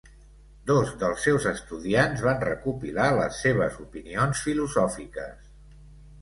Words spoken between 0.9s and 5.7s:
dels seus estudiants van recopilar les seves opinions filosòfiques.